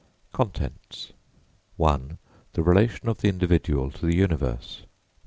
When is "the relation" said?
2.53-3.07